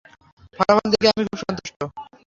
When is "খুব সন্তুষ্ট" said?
1.27-1.79